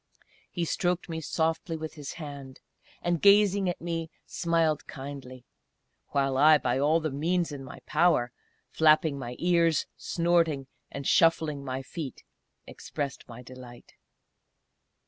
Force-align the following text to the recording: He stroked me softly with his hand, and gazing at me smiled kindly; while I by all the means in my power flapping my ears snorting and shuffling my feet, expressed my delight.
He 0.49 0.65
stroked 0.65 1.09
me 1.09 1.21
softly 1.21 1.77
with 1.77 1.93
his 1.93 2.13
hand, 2.13 2.59
and 3.03 3.21
gazing 3.21 3.69
at 3.69 3.79
me 3.79 4.09
smiled 4.25 4.87
kindly; 4.87 5.45
while 6.07 6.37
I 6.37 6.57
by 6.57 6.79
all 6.79 6.99
the 6.99 7.11
means 7.11 7.51
in 7.51 7.63
my 7.63 7.81
power 7.85 8.31
flapping 8.71 9.19
my 9.19 9.35
ears 9.37 9.85
snorting 9.97 10.65
and 10.89 11.05
shuffling 11.05 11.63
my 11.63 11.83
feet, 11.83 12.23
expressed 12.65 13.27
my 13.27 13.43
delight. 13.43 13.93